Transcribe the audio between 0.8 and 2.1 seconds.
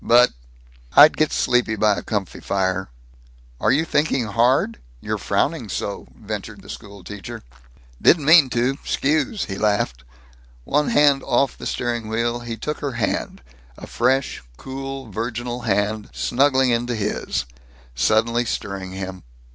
I'd get sleepy by a